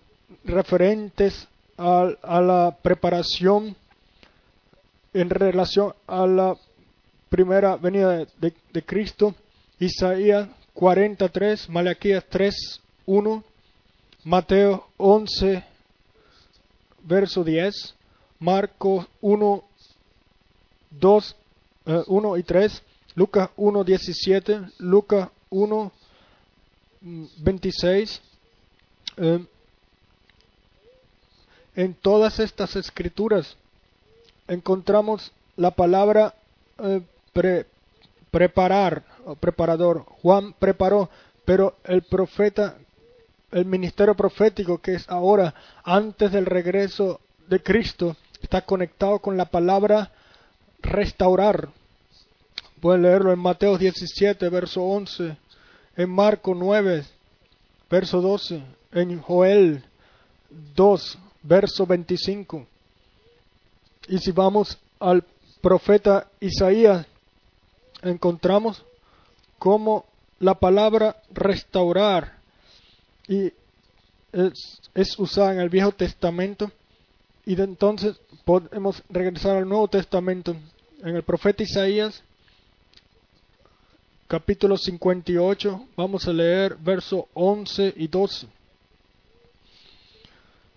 referentes 0.45 1.49
a, 1.77 2.41
la 2.41 2.77
preparación 2.83 3.77
en 5.13 5.31
relación 5.31 5.95
a 6.07 6.27
la 6.27 6.57
primera 7.29 7.77
venida 7.77 8.27
de, 8.39 8.85
Cristo. 8.85 9.35
Isaías 9.79 10.49
43, 10.73 11.69
Malaquías 11.69 12.25
3, 12.29 12.81
1, 13.07 13.45
Mateo 14.25 14.87
11, 14.97 15.65
verso 17.03 17.45
10, 17.45 17.95
Marcos 18.39 19.07
1, 19.21 19.65
2, 20.91 21.37
1 22.07 22.37
y 22.37 22.43
3, 22.43 22.83
Lucas 23.17 23.51
1, 23.57 23.85
17, 23.85 24.61
Lucas 24.79 25.29
1, 25.51 25.93
26, 27.01 28.23
eh, 29.17 29.47
en 31.77 31.95
todas 31.95 32.39
estas 32.39 32.77
escrituras 32.77 33.57
encontramos 34.49 35.33
la 35.57 35.73
palabra 35.73 36.35
eh, 36.79 37.03
preparar 38.31 39.03
o 39.25 39.35
preparador. 39.35 40.05
Juan 40.23 40.53
preparó, 40.55 41.09
pero 41.45 41.77
el 41.85 42.03
profeta, 42.03 42.77
el 43.51 43.65
ministerio 43.65 44.15
profético 44.15 44.79
que 44.79 44.95
es 44.95 45.09
ahora, 45.09 45.55
antes 45.83 46.33
del 46.33 46.47
regreso 46.47 47.21
de 47.49 47.63
Cristo, 47.63 48.17
está 48.43 48.63
conectado 48.63 49.19
con 49.19 49.37
la 49.37 49.47
palabra 49.47 50.11
restaurar. 50.81 51.69
Pueden 52.81 53.03
leerlo 53.03 53.33
en 53.33 53.39
Mateo 53.39 53.79
17, 53.79 54.49
verso 54.49 54.83
11, 54.83 55.37
en 55.97 56.11
Marco 56.11 56.55
9, 56.55 57.05
verso 57.89 58.21
12, 58.21 58.63
en 58.93 59.21
Joel 59.21 59.85
2, 60.75 61.19
verso 61.45 61.87
25. 61.87 62.67
Y 64.09 64.19
si 64.19 64.33
vamos 64.33 64.77
al 64.99 65.25
profeta 65.61 66.29
Isaías, 66.41 67.07
encontramos 68.03 68.85
cómo 69.59 70.05
la 70.41 70.55
palabra 70.55 71.17
restaurar 71.33 72.39
y 73.29 73.53
es, 74.33 75.19
usada 75.19 75.53
en 75.53 75.61
el 75.61 75.69
Viejo 75.69 75.93
Testamento 75.93 76.71
y 77.47 77.55
de 77.55 77.63
entonces 77.63 78.17
podemos 78.45 79.03
regresar 79.09 79.57
al 79.57 79.69
Nuevo 79.69 79.89
Testamento 79.89 80.57
en 81.03 81.17
el 81.17 81.23
profeta 81.23 81.63
Isaías 81.63 82.23
capítulo 84.27 84.77
58, 84.77 85.89
vamos 85.97 86.27
a 86.27 86.33
leer 86.33 86.77
verso 86.77 87.29
11 87.35 87.95
y 87.97 88.09
12. 88.09 88.47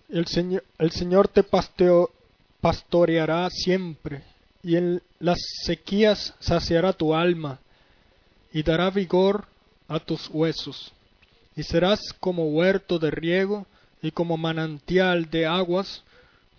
El 0.08 0.26
Señor, 0.26 1.28
te 1.28 1.44
pastoreará 2.60 3.48
siempre, 3.50 4.22
y 4.62 4.76
en 4.76 5.02
las 5.18 5.38
sequías 5.64 6.34
saciará 6.40 6.92
tu 6.92 7.14
alma, 7.14 7.60
y 8.52 8.62
dará 8.62 8.90
vigor 8.90 9.46
a 9.86 10.00
tus 10.00 10.28
huesos, 10.28 10.92
y 11.54 11.62
serás 11.62 12.00
como 12.20 12.46
huerto 12.46 12.98
de 12.98 13.10
riego 13.10 13.66
y 14.00 14.10
como 14.10 14.36
manantial 14.36 15.28
de 15.30 15.46
aguas, 15.46 16.02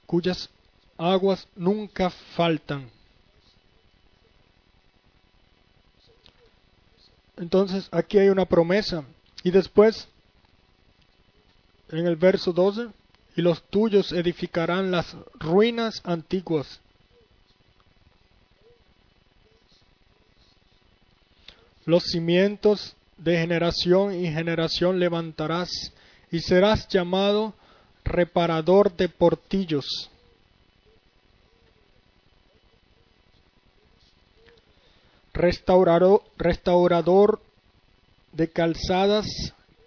cuyas 0.06 0.50
aguas 0.98 1.48
nunca 1.56 2.10
faltan 2.10 2.90
Entonces 7.40 7.88
aquí 7.92 8.18
hay 8.18 8.30
una 8.30 8.46
promesa. 8.46 9.04
Y 9.44 9.52
después, 9.52 10.08
en 11.90 12.06
el 12.06 12.18
verso 12.18 12.52
12, 12.52 12.90
y 13.40 13.42
los 13.42 13.64
tuyos 13.70 14.12
edificarán 14.12 14.92
las 14.92 15.16
ruinas 15.36 16.02
antiguas. 16.04 16.82
Los 21.86 22.04
cimientos 22.04 22.98
de 23.18 23.38
generación 23.38 24.14
y 24.14 24.30
generación 24.30 25.00
levantarás 25.00 25.70
y 26.30 26.42
serás 26.42 26.90
llamado 26.90 27.54
reparador 28.04 28.92
de 28.98 29.08
portillos. 29.08 30.10
restaurador, 35.32 36.24
restaurador 36.38 37.40
de 38.34 38.50
calzadas 38.50 39.26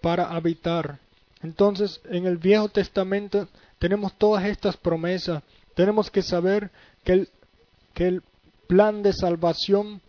para 0.00 0.30
habitar. 0.30 1.01
Entonces, 1.42 2.00
en 2.04 2.26
el 2.26 2.36
Viejo 2.36 2.68
Testamento 2.68 3.48
tenemos 3.78 4.12
todas 4.16 4.44
estas 4.44 4.76
promesas. 4.76 5.42
Tenemos 5.74 6.10
que 6.10 6.22
saber 6.22 6.70
que 7.04 7.28
el, 7.96 8.22
plan 8.68 9.02
de 9.02 9.12
salvación 9.12 10.00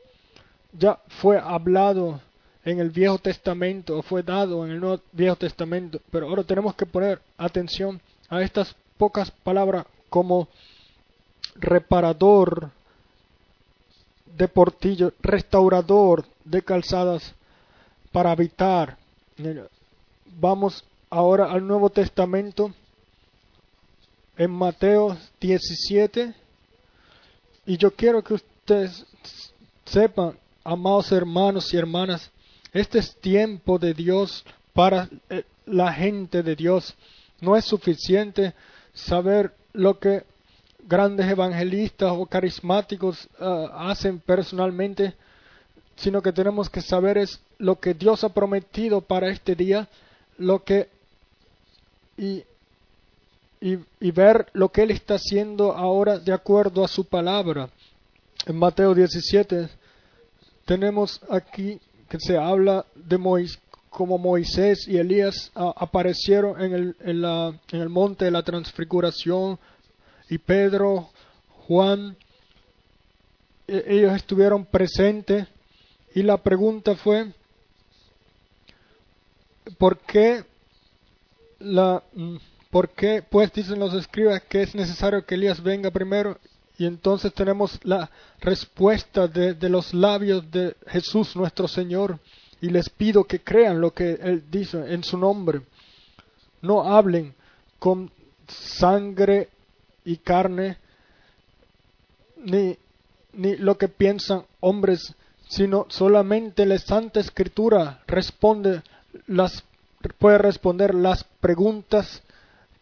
ya 0.72 0.98
fue 1.20 1.38
hablado 1.38 2.22
en 2.64 2.80
el 2.80 2.92
Viejo 2.92 3.18
Testamento 3.18 4.02
fue 4.04 4.24
dado 4.24 4.66
en 4.66 4.72
el 4.72 4.80
Nuevo 4.80 5.02
Viejo 5.12 5.36
Testamento. 5.36 6.00
Pero 6.10 6.30
ahora 6.30 6.44
tenemos 6.44 6.74
que 6.76 6.86
poner 6.86 7.20
atención 7.38 8.00
a 8.30 8.42
estas 8.42 8.74
pocas 8.98 9.32
palabras 9.32 9.86
como 10.10 10.48
reparador, 11.56 12.72
de 14.38 14.48
portillo, 14.48 15.14
restaurador 15.22 16.26
de 16.44 16.62
calzadas 16.62 17.34
para 18.12 18.32
habitar. 18.32 18.98
vamos 20.40 20.84
ahora 21.14 21.52
al 21.52 21.68
Nuevo 21.68 21.92
Testamento 21.92 22.74
en 24.36 24.50
Mateo 24.50 25.16
17 25.40 26.34
y 27.68 27.78
yo 27.78 27.92
quiero 27.92 28.24
que 28.24 28.34
ustedes 28.34 29.06
sepan, 29.86 30.36
amados 30.64 31.12
hermanos 31.12 31.72
y 31.72 31.78
hermanas, 31.78 32.32
este 32.74 32.98
es 32.98 33.16
tiempo 33.18 33.78
de 33.78 33.94
Dios 33.94 34.44
para 34.74 35.08
eh, 35.30 35.44
la 35.68 35.94
gente 35.94 36.42
de 36.42 36.56
Dios. 36.56 36.96
No 37.42 37.56
es 37.56 37.66
suficiente 37.66 38.56
saber 38.96 39.54
lo 39.72 40.00
que 40.00 40.24
grandes 40.80 41.30
evangelistas 41.30 42.12
o 42.12 42.26
carismáticos 42.26 43.30
eh, 43.40 43.68
hacen 43.72 44.20
personalmente, 44.20 45.14
sino 45.96 46.24
que 46.24 46.34
tenemos 46.34 46.72
que 46.72 46.82
saber 46.82 47.20
es 47.20 47.40
lo 47.60 47.80
que 47.80 47.94
Dios 47.94 48.24
ha 48.24 48.30
prometido 48.30 49.02
para 49.02 49.30
este 49.30 49.54
día, 49.56 49.88
lo 50.40 50.64
que 50.64 50.90
y, 52.18 52.44
y, 53.62 54.12
ver 54.12 54.48
lo 54.54 54.70
que 54.70 54.84
Él 54.84 54.92
está 54.92 55.16
haciendo 55.16 55.72
ahora 55.72 56.20
de 56.20 56.34
acuerdo 56.34 56.84
a 56.84 56.88
su 56.88 57.06
palabra. 57.06 57.70
En 58.46 58.58
Mateo 58.58 58.94
17 58.94 59.70
tenemos 60.66 61.22
aquí 61.30 61.80
que 62.10 62.20
se 62.20 62.38
habla 62.38 62.86
de 62.96 63.18
Moisés, 63.18 63.60
como 63.90 64.18
Moisés 64.18 64.88
y 64.88 64.98
Elías 64.98 65.52
aparecieron 65.54 66.60
en 66.60 66.74
el, 66.74 66.96
en, 67.02 67.22
la, 67.22 67.60
en 67.72 67.82
el 67.82 67.90
monte 67.90 68.26
de 68.26 68.32
la 68.32 68.42
transfiguración 68.42 69.60
y 70.30 70.40
Pedro, 70.40 71.10
Juan, 71.68 72.18
e, 73.68 73.84
ellos 73.88 74.16
estuvieron 74.16 74.66
presentes 74.66 75.48
y 76.16 76.24
la 76.24 76.38
pregunta 76.38 76.96
fue, 76.96 77.34
¿por 79.78 80.00
qué 80.00 80.44
la... 81.64 82.04
Mm, 82.14 82.38
¿Por 82.70 82.90
qué, 82.90 83.22
pues, 83.22 83.54
dicen 83.54 83.78
los 83.80 83.94
escribas 83.94 84.42
que 84.50 84.64
es 84.64 84.74
necesario 84.74 85.24
que 85.26 85.36
Elías 85.36 85.62
venga 85.62 85.92
primero? 85.92 86.40
Y 86.76 86.88
entonces 86.88 87.32
tenemos 87.32 87.80
la 87.84 88.10
respuesta 88.42 89.28
de, 89.28 89.54
de, 89.54 89.70
los 89.70 89.94
labios 89.94 90.50
de 90.50 90.76
Jesús 90.88 91.36
nuestro 91.36 91.68
Señor. 91.68 92.18
Y 92.62 92.70
les 92.70 92.90
pido 92.90 93.26
que 93.26 93.42
crean 93.42 93.80
lo 93.80 93.92
que 93.92 94.14
Él 94.14 94.44
dice 94.50 94.92
en 94.92 95.04
su 95.04 95.20
nombre. 95.20 95.62
No 96.64 96.82
hablen 96.96 97.36
con 97.78 98.10
sangre 98.48 99.50
y 100.04 100.18
carne, 100.18 100.78
ni, 102.38 102.78
ni 103.34 103.56
lo 103.58 103.78
que 103.78 103.88
piensan 103.88 104.46
hombres, 104.60 105.16
sino 105.48 105.86
solamente 105.90 106.66
la 106.66 106.78
Santa 106.78 107.20
Escritura 107.20 108.02
responde 108.08 108.82
las, 109.28 109.64
puede 110.18 110.38
responder 110.38 110.94
las 110.94 111.24
preguntas 111.24 112.22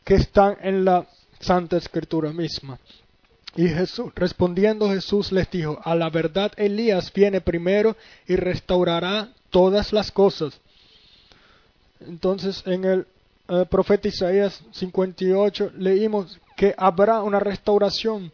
que 0.03 0.15
están 0.15 0.57
en 0.61 0.85
la 0.85 1.05
Santa 1.39 1.77
Escritura 1.77 2.31
misma. 2.31 2.79
Y 3.55 3.67
Jesús, 3.67 4.11
respondiendo 4.15 4.89
Jesús 4.89 5.31
les 5.31 5.49
dijo, 5.51 5.79
a 5.83 5.93
la 5.93 6.09
verdad 6.09 6.51
Elías 6.55 7.11
viene 7.13 7.41
primero 7.41 7.97
y 8.25 8.35
restaurará 8.35 9.29
todas 9.49 9.91
las 9.91 10.11
cosas. 10.11 10.59
Entonces 11.99 12.63
en 12.65 12.85
el 12.85 13.07
eh, 13.49 13.65
profeta 13.69 14.07
Isaías 14.07 14.63
58 14.71 15.73
leímos 15.77 16.39
que 16.55 16.73
habrá 16.77 17.21
una 17.21 17.39
restauración, 17.39 18.31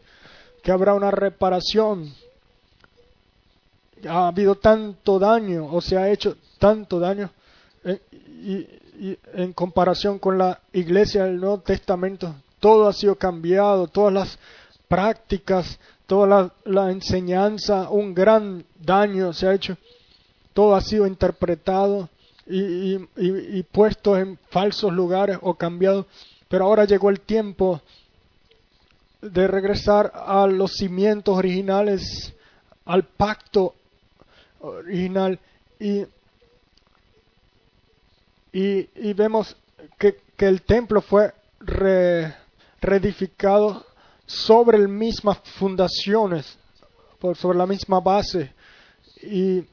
que 0.61 0.71
habrá 0.71 0.93
una 0.93 1.09
reparación. 1.09 2.13
Ha 4.07 4.27
habido 4.27 4.55
tanto 4.55 5.17
daño 5.17 5.65
o 5.65 5.81
se 5.81 5.97
ha 5.97 6.11
hecho 6.11 6.37
tanto 6.59 6.99
daño 6.99 7.31
eh, 7.87 8.01
y, 8.11 9.07
y 9.09 9.19
en 9.33 9.53
comparación 9.53 10.19
con 10.19 10.37
la 10.37 10.59
iglesia 10.73 11.25
del 11.25 11.39
Nuevo 11.39 11.59
Testamento, 11.59 12.35
todo 12.59 12.87
ha 12.87 12.93
sido 12.93 13.15
cambiado, 13.15 13.87
todas 13.87 14.13
las 14.13 14.39
prácticas, 14.87 15.79
toda 16.07 16.51
la, 16.65 16.91
enseñanza, 16.91 17.89
un 17.89 18.13
gran 18.13 18.63
daño 18.79 19.33
se 19.33 19.47
ha 19.47 19.53
hecho, 19.53 19.77
todo 20.53 20.75
ha 20.75 20.81
sido 20.81 21.05
interpretado 21.05 22.09
y, 22.47 22.95
y, 23.17 23.63
puesto 23.63 24.17
en 24.17 24.37
falsos 24.49 24.91
lugares 24.93 25.37
o 25.41 25.53
cambiado, 25.53 26.07
pero 26.47 26.65
ahora 26.65 26.85
llegó 26.85 27.09
el 27.09 27.19
tiempo 27.19 27.81
de 29.21 29.47
regresar 29.47 30.11
a 30.15 30.47
los 30.47 30.71
cimientos 30.77 31.37
originales, 31.37 32.33
al 32.85 33.03
pacto 33.03 33.75
original 34.61 35.37
y 35.77 36.05
y, 38.59 39.13
vemos 39.13 39.55
que, 39.99 40.17
el 40.39 40.63
templo 40.63 41.01
fue 41.01 41.31
reedificado 42.81 43.85
sobre 44.25 44.79
las 44.79 44.89
mismas 44.89 45.37
fundaciones, 45.59 46.57
sobre 47.35 47.57
la 47.57 47.67
misma 47.67 47.99
base 47.99 48.51
y 49.21 49.63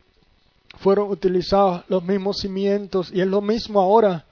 fueron 0.79 1.11
utilizados 1.11 1.83
los 1.89 2.03
mismos 2.03 2.41
cimientos 2.41 3.11
y 3.11 3.23
es 3.23 3.27
lo 3.27 3.41
mismo 3.41 3.81
ahora, 3.81 4.27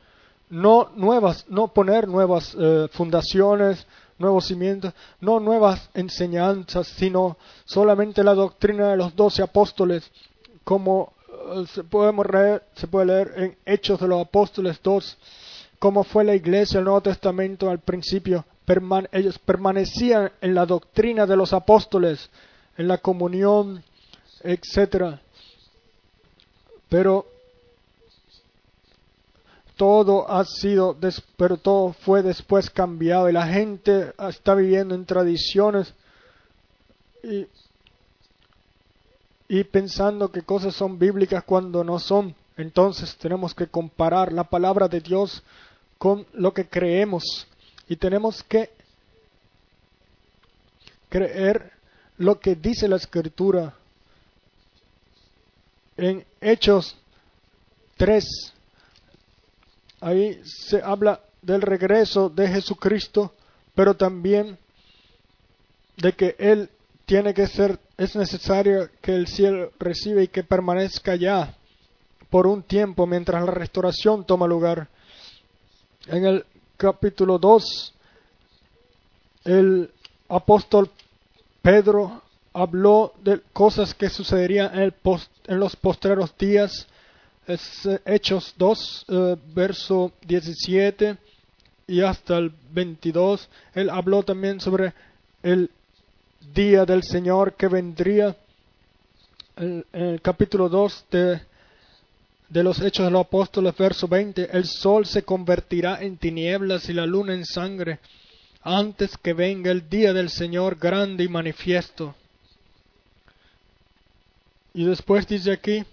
no 0.51 0.91
nuevas, 0.97 1.47
no 1.49 1.69
poner 1.69 2.07
nuevas 2.07 2.55
eh, 2.59 2.89
fundaciones, 2.93 3.87
nuevos 4.19 4.47
cimientos, 4.47 4.93
no 5.21 5.41
nuevas 5.41 5.89
enseñanzas, 5.95 6.89
sino 6.89 7.39
solamente 7.65 8.23
la 8.23 8.35
doctrina 8.35 8.91
de 8.91 8.99
los 8.99 9.17
doce 9.17 9.43
apóstoles 9.43 10.11
como 10.63 11.15
se, 11.67 11.85
puede 11.85 13.07
leer 13.07 13.33
en 13.37 13.57
Hechos 13.65 14.01
de 14.01 14.09
los 14.09 14.21
Apóstoles 14.21 14.81
2 14.83 15.19
cómo 15.79 16.05
fue 16.05 16.23
la 16.23 16.35
iglesia 16.35 16.79
del 16.79 16.85
Nuevo 16.85 17.01
Testamento 17.01 17.69
al 17.69 17.81
principio. 17.81 18.45
ellos 19.11 19.39
permanecían 19.39 20.31
en 20.41 20.55
la 20.55 20.65
doctrina 20.65 21.27
de 21.27 21.37
los 21.37 21.53
apóstoles, 21.53 22.31
en 22.77 22.87
la 22.87 22.99
comunión, 22.99 23.83
etc. 24.45 25.17
Pero 26.89 27.27
todo 29.77 30.31
ha 30.31 30.45
sido, 30.45 30.97
pero 31.37 31.57
todo 31.57 31.93
fue 31.93 32.23
después 32.23 32.71
cambiado 32.71 33.29
y 33.29 33.33
la 33.33 33.49
gente 33.49 34.13
está 34.29 34.55
viviendo 34.55 34.95
en 34.95 35.05
tradiciones 35.05 35.93
y 37.25 37.47
y 39.53 39.65
pensando 39.65 40.33
que 40.33 40.41
cosas 40.41 40.75
son 40.75 40.99
bíblicas 40.99 41.45
cuando 41.45 41.85
no 41.85 41.99
son. 41.99 42.35
Entonces 42.57 43.15
tenemos 43.17 43.55
que 43.55 43.67
comparar 43.67 44.33
la 44.33 44.45
palabra 44.45 44.89
de 44.89 45.01
Dios 45.01 45.43
con 45.99 46.27
lo 46.33 46.55
que 46.55 46.67
creemos 46.67 47.47
y 47.87 47.97
tenemos 47.97 48.43
que 48.43 48.71
creer 51.11 51.71
lo 52.17 52.41
que 52.41 52.55
dice 52.55 52.89
la 52.89 52.97
escritura. 52.97 53.75
En 55.99 56.25
Hechos 56.41 56.97
3, 57.99 58.25
ahí 60.01 60.41
se 60.47 60.81
habla 60.81 61.21
del 61.43 61.61
regreso 61.61 62.31
de 62.31 62.49
Jesucristo, 62.49 63.35
pero 63.75 63.95
también 63.99 64.57
de 65.99 66.15
que 66.15 66.37
Él 66.39 66.71
tiene 67.05 67.35
que 67.35 67.47
ser, 67.47 67.79
es 68.03 68.17
necesario 68.17 68.91
que 69.01 69.15
el 69.15 69.29
cielo 69.29 69.71
reciba 69.79 70.23
y 70.23 70.29
que 70.29 70.43
permanezca 70.43 71.15
ya 71.15 71.55
por 72.31 72.49
un 72.49 72.63
tiempo 72.63 73.07
mientras 73.07 73.45
la 73.45 73.53
restauración 73.53 74.25
toma 74.25 74.47
lugar. 74.47 74.89
En 76.09 76.27
el 76.27 76.45
capítulo 76.77 77.39
2, 77.39 77.95
el 79.45 79.91
apóstol 80.29 80.91
Pedro 81.61 82.23
habló 82.53 83.15
de 83.23 83.41
cosas 83.53 83.95
que 83.95 84.11
sucederían 84.11 84.73
en, 84.75 85.61
los 85.61 85.77
postreros 85.77 86.37
días. 86.37 86.89
Es 87.47 87.87
eh, 87.87 88.01
Hechos 88.05 88.55
2, 88.57 89.07
eh, 89.09 89.37
verso 89.55 90.11
17 90.27 91.17
y 91.87 92.01
hasta 92.01 92.39
el 92.39 92.53
22. 92.73 93.49
Él 93.75 93.91
habló 93.91 94.25
también 94.25 94.61
sobre 94.61 94.93
el 95.45 95.71
día 96.55 96.85
del 96.85 97.03
Señor 97.03 97.55
que 97.55 97.69
vendría. 97.69 98.37
En, 99.57 99.85
el 99.93 100.21
capítulo 100.21 100.69
2 100.69 101.07
de, 101.11 101.43
los 102.63 102.81
Hechos 102.81 103.07
de 103.07 103.11
los 103.11 103.27
Apóstoles, 103.27 103.77
verso 103.77 104.09
20, 104.09 104.49
el 104.57 104.65
sol 104.65 105.07
se 105.07 105.23
convertirá 105.23 106.03
en 106.03 106.17
tinieblas 106.17 106.89
y 106.89 106.93
la 106.93 107.07
luna 107.07 107.35
en 107.35 107.45
sangre 107.45 108.01
antes 108.63 109.17
que 109.19 109.33
venga 109.33 109.71
el 109.71 109.89
día 109.89 110.13
del 110.13 110.31
Señor 110.31 110.77
grande 110.79 111.25
y 111.25 111.29
manifiesto. 111.29 112.15
Y 114.75 114.85
después 114.85 115.27
dice 115.27 115.53
aquí, 115.53 115.85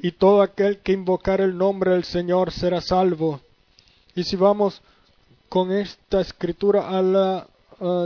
y 0.00 0.12
todo 0.12 0.42
aquel 0.42 0.80
que 0.80 0.92
invocar 0.92 1.40
el 1.40 1.56
nombre 1.56 1.92
del 1.92 2.04
Señor 2.04 2.50
será 2.50 2.80
salvo. 2.80 3.40
Y 4.14 4.24
si 4.24 4.36
vamos 4.36 4.82
con 5.48 5.72
esta 5.72 6.20
escritura 6.20 6.88
al 6.88 7.46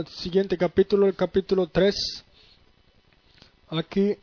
siguiente 0.07 0.57
capítulo, 0.57 1.05
el 1.05 1.15
capítulo 1.15 1.67
3, 1.67 1.95
aquí 3.69 4.15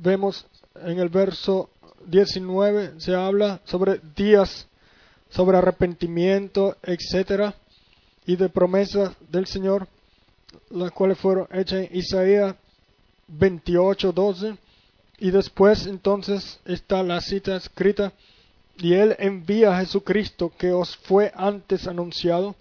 vemos 0.00 0.44
en 0.74 0.98
el 0.98 1.08
verso 1.08 1.70
19 2.06 2.94
se 2.98 3.14
habla 3.14 3.60
sobre 3.64 4.00
días, 4.16 4.66
sobre 5.30 5.58
arrepentimiento, 5.58 6.76
etcétera, 6.82 7.54
y 8.26 8.36
de 8.36 8.48
promesas 8.48 9.14
del 9.30 9.46
Señor, 9.46 9.86
las 10.70 10.90
cuales 10.90 11.18
fueron 11.18 11.46
hechas 11.52 11.88
en 11.90 11.96
Isaías 11.96 12.56
28, 13.28 14.12
12. 14.12 14.56
Y 15.18 15.30
después 15.30 15.86
entonces 15.86 16.58
está 16.64 17.02
la 17.02 17.20
cita 17.20 17.56
escrita, 17.56 18.12
y 18.78 18.94
Él 18.94 19.14
envía 19.18 19.76
a 19.76 19.80
Jesucristo 19.80 20.52
que 20.56 20.72
os 20.72 20.96
fue 20.96 21.32
antes 21.34 21.86
anunciado. 21.86 22.54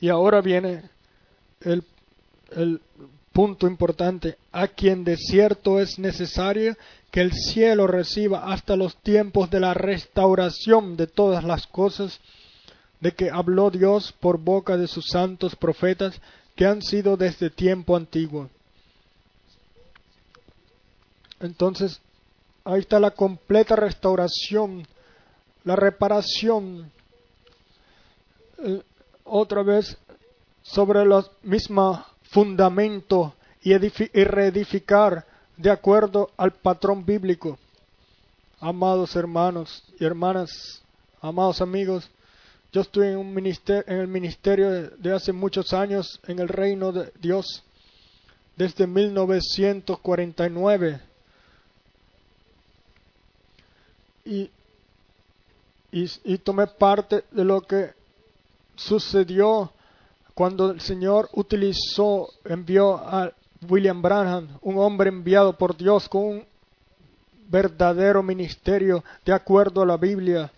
Y 0.00 0.08
ahora 0.08 0.40
viene 0.40 0.82
el, 1.60 1.84
el 2.50 2.80
punto 3.32 3.66
importante, 3.66 4.36
a 4.52 4.68
quien 4.68 5.04
de 5.04 5.16
cierto 5.16 5.80
es 5.80 5.98
necesario 5.98 6.76
que 7.10 7.20
el 7.20 7.32
cielo 7.32 7.86
reciba 7.86 8.52
hasta 8.52 8.76
los 8.76 8.96
tiempos 8.96 9.50
de 9.50 9.60
la 9.60 9.74
restauración 9.74 10.96
de 10.96 11.06
todas 11.06 11.44
las 11.44 11.66
cosas, 11.66 12.20
de 13.00 13.12
que 13.12 13.30
habló 13.30 13.70
Dios 13.70 14.14
por 14.20 14.38
boca 14.38 14.76
de 14.76 14.86
sus 14.86 15.06
santos 15.08 15.56
profetas 15.56 16.20
que 16.54 16.66
han 16.66 16.82
sido 16.82 17.16
desde 17.16 17.50
tiempo 17.50 17.96
antiguo. 17.96 18.48
Entonces, 21.40 22.00
ahí 22.64 22.80
está 22.80 23.00
la 23.00 23.10
completa 23.10 23.76
restauración, 23.76 24.86
la 25.64 25.76
reparación, 25.76 26.90
eh, 28.58 28.82
otra 29.24 29.62
vez 29.62 29.96
sobre 30.62 31.04
los 31.04 31.30
mismos 31.42 32.00
fundamentos 32.22 33.32
y, 33.62 33.74
y 33.74 34.24
reedificar 34.24 35.26
de 35.56 35.70
acuerdo 35.70 36.30
al 36.36 36.52
patrón 36.52 37.04
bíblico. 37.04 37.58
Amados 38.60 39.16
hermanos 39.16 39.82
y 39.98 40.04
hermanas, 40.04 40.82
amados 41.20 41.60
amigos, 41.60 42.08
yo 42.72 42.80
estoy 42.80 43.08
en, 43.08 43.16
un 43.18 43.34
ministerio, 43.34 43.84
en 43.86 43.98
el 44.00 44.08
ministerio 44.08 44.70
de, 44.70 44.88
de 44.88 45.12
hace 45.12 45.32
muchos 45.32 45.74
años 45.74 46.20
en 46.26 46.38
el 46.38 46.48
reino 46.48 46.92
de 46.92 47.12
Dios, 47.20 47.62
desde 48.56 48.86
1949. 48.86 51.11
Y, 54.24 54.50
y, 55.90 56.38
tomé 56.38 56.66
parte 56.66 57.24
de 57.30 57.44
lo 57.44 57.60
que 57.60 57.90
sucedió 58.76 59.72
cuando 60.34 60.70
el 60.70 60.80
Señor 60.80 61.28
utilizó, 61.32 62.28
envió 62.44 62.94
a 62.96 63.32
William 63.68 64.00
Branham, 64.00 64.58
un 64.62 64.78
hombre 64.78 65.08
enviado 65.08 65.56
por 65.56 65.76
Dios 65.76 66.08
con 66.08 66.22
un 66.22 66.44
verdadero 67.48 68.22
ministerio 68.22 69.04
de 69.24 69.32
acuerdo 69.32 69.82
a 69.82 69.86
la 69.86 69.96
Biblia. 69.96 70.50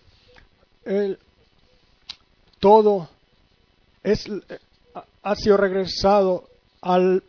el, 0.85 1.19
todo 2.61 3.09
es, 4.03 4.27
ha 5.23 5.35
sido 5.35 5.57
regresado 5.57 6.49
al 6.83 7.23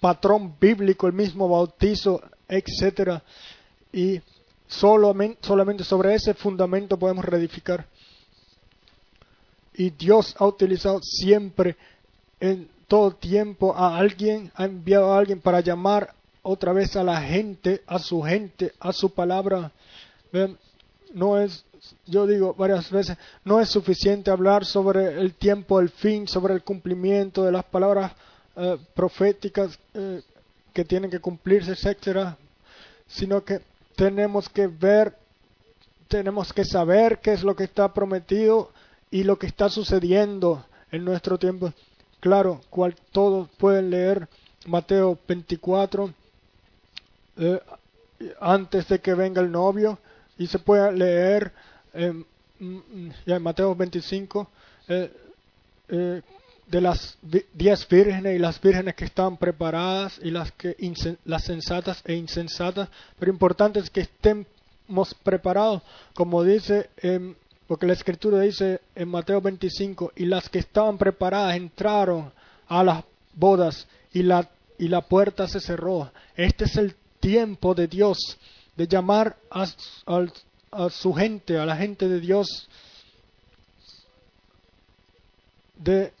patrón 0.00 0.54
bíblico, 0.60 1.06
el 1.06 1.14
mismo 1.14 1.48
bautizo, 1.48 2.22
etcétera, 2.48 3.22
y 3.92 4.20
solamente, 4.66 5.38
solamente 5.46 5.82
sobre 5.82 6.14
ese 6.14 6.34
fundamento 6.34 6.98
podemos 6.98 7.24
reedificar. 7.24 7.86
Y 9.74 9.90
Dios 9.90 10.34
ha 10.38 10.46
utilizado 10.46 11.00
siempre, 11.02 11.76
en 12.40 12.68
todo 12.86 13.12
tiempo, 13.12 13.74
a 13.76 13.98
alguien, 13.98 14.50
ha 14.54 14.64
enviado 14.64 15.12
a 15.12 15.18
alguien 15.18 15.40
para 15.40 15.60
llamar 15.60 16.14
otra 16.42 16.72
vez 16.72 16.96
a 16.96 17.04
la 17.04 17.20
gente, 17.20 17.82
a 17.86 17.98
su 17.98 18.22
gente, 18.22 18.72
a 18.80 18.92
su 18.92 19.10
palabra. 19.10 19.70
No 21.12 21.38
es 21.38 21.64
yo 22.06 22.26
digo 22.26 22.54
varias 22.54 22.90
veces, 22.90 23.16
no 23.44 23.60
es 23.60 23.68
suficiente 23.68 24.30
hablar 24.30 24.64
sobre 24.64 25.20
el 25.20 25.34
tiempo, 25.34 25.80
el 25.80 25.90
fin, 25.90 26.26
sobre 26.26 26.54
el 26.54 26.62
cumplimiento 26.62 27.44
de 27.44 27.52
las 27.52 27.64
palabras 27.64 28.12
eh, 28.56 28.78
proféticas 28.94 29.78
eh, 29.94 30.22
que 30.72 30.84
tienen 30.84 31.10
que 31.10 31.20
cumplirse, 31.20 31.72
etcétera, 31.72 32.36
sino 33.06 33.44
que 33.44 33.60
tenemos 33.96 34.48
que 34.48 34.66
ver, 34.66 35.16
tenemos 36.08 36.52
que 36.52 36.64
saber 36.64 37.18
qué 37.20 37.32
es 37.32 37.42
lo 37.42 37.54
que 37.54 37.64
está 37.64 37.92
prometido 37.92 38.70
y 39.10 39.24
lo 39.24 39.38
que 39.38 39.46
está 39.46 39.68
sucediendo 39.68 40.64
en 40.90 41.04
nuestro 41.04 41.38
tiempo. 41.38 41.72
Claro, 42.20 42.60
cual 42.68 42.96
todos 43.12 43.48
pueden 43.58 43.90
leer 43.90 44.28
Mateo 44.66 45.18
24 45.26 46.12
eh, 47.36 47.60
antes 48.40 48.88
de 48.88 48.98
que 48.98 49.14
venga 49.14 49.40
el 49.40 49.52
novio 49.52 49.98
y 50.36 50.48
se 50.48 50.58
puede 50.58 50.90
leer 50.92 51.52
en, 51.94 52.26
en 52.58 53.42
Mateo 53.42 53.74
25 53.74 54.50
eh, 54.88 55.12
eh, 55.88 56.22
de 56.66 56.80
las 56.80 57.16
diez 57.54 57.86
vírgenes 57.88 58.34
y 58.34 58.38
las 58.38 58.60
vírgenes 58.60 58.96
que 58.96 59.04
están 59.04 59.36
preparadas 59.36 60.20
y 60.22 60.30
las 60.30 60.50
que 60.52 60.76
las 61.24 61.44
sensatas 61.44 62.02
e 62.04 62.14
insensatas, 62.14 62.88
pero 63.18 63.32
importante 63.32 63.78
es 63.78 63.88
que 63.88 64.00
estemos 64.00 65.14
preparados, 65.22 65.82
como 66.14 66.42
dice, 66.42 66.90
porque 67.68 67.86
la 67.86 67.92
escritura 67.92 68.40
dice 68.40 68.80
en 68.94 69.10
Mateo 69.10 69.42
25, 69.42 70.12
y 70.16 70.24
las 70.24 70.48
que 70.48 70.58
estaban 70.58 70.96
preparadas 70.96 71.54
entraron 71.54 72.32
a 72.66 72.82
las 72.82 73.04
bodas 73.34 73.86
y 74.14 74.22
la, 74.22 74.48
y 74.78 74.88
la 74.88 75.02
puerta 75.02 75.46
se 75.46 75.60
cerró. 75.60 76.10
Este 76.34 76.64
es 76.64 76.76
el 76.76 76.96
tiempo 77.20 77.74
de 77.74 77.86
Dios 77.86 78.38
de 78.74 78.88
llamar 78.88 79.36
a, 79.50 79.66
a 80.70 80.88
su 80.88 81.12
gente, 81.12 81.58
a 81.58 81.66
la 81.66 81.76
gente 81.76 82.08
de 82.08 82.20
Dios, 82.20 82.68
de 85.76 86.12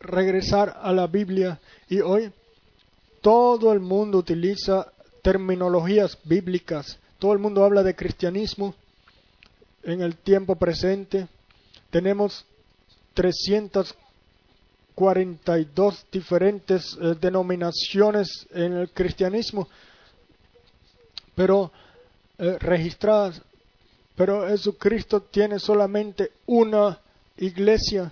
regresar 0.00 0.76
a 0.82 0.92
la 0.92 1.06
Biblia. 1.06 1.60
Y 1.88 2.00
hoy 2.00 2.32
todo 3.20 3.72
el 3.72 3.78
mundo 3.78 4.18
utiliza 4.18 4.90
terminologías 5.22 6.18
bíblicas, 6.24 6.98
todo 7.20 7.32
el 7.32 7.38
mundo 7.38 7.64
habla 7.64 7.84
de 7.84 7.94
cristianismo 7.94 8.74
en 9.86 10.02
el 10.02 10.16
tiempo 10.16 10.56
presente. 10.56 11.26
Tenemos 11.88 12.44
342 13.14 16.06
diferentes 16.12 16.98
eh, 17.00 17.14
denominaciones 17.18 18.46
en 18.52 18.74
el 18.74 18.90
cristianismo, 18.90 19.66
pero 21.34 21.72
eh, 22.36 22.58
registradas 22.58 23.40
pero 24.16 24.48
Jesucristo 24.48 25.20
tiene 25.20 25.60
solamente 25.60 26.32
una 26.46 26.98
iglesia 27.36 28.10